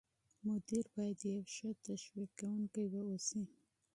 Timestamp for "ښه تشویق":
1.53-2.29